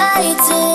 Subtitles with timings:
[0.00, 0.67] I do?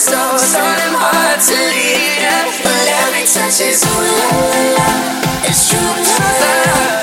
[0.00, 2.64] so, so damn hard to leave.
[2.64, 4.00] But every touch is ooh
[4.48, 6.99] la la, it's true love.